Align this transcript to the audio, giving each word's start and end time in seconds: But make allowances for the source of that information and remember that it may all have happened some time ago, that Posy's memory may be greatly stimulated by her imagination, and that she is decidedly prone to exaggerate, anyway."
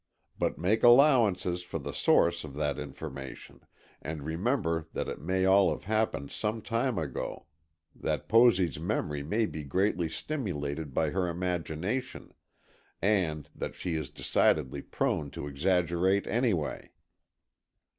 But 0.39 0.57
make 0.57 0.81
allowances 0.81 1.61
for 1.61 1.77
the 1.77 1.93
source 1.93 2.43
of 2.43 2.55
that 2.55 2.79
information 2.79 3.67
and 4.01 4.23
remember 4.25 4.87
that 4.93 5.07
it 5.07 5.21
may 5.21 5.45
all 5.45 5.69
have 5.69 5.83
happened 5.83 6.31
some 6.31 6.63
time 6.63 6.97
ago, 6.97 7.45
that 7.95 8.27
Posy's 8.27 8.79
memory 8.79 9.21
may 9.21 9.45
be 9.45 9.63
greatly 9.63 10.09
stimulated 10.09 10.95
by 10.95 11.11
her 11.11 11.27
imagination, 11.27 12.33
and 12.99 13.47
that 13.53 13.75
she 13.75 13.93
is 13.93 14.09
decidedly 14.09 14.81
prone 14.81 15.29
to 15.29 15.45
exaggerate, 15.45 16.25
anyway." 16.25 16.89